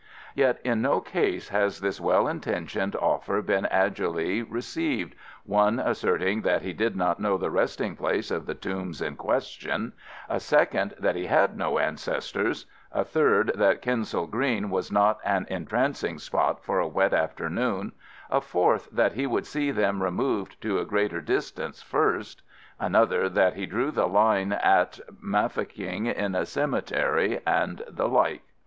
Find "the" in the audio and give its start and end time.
7.37-7.51, 8.47-8.55, 23.91-24.07, 27.87-28.07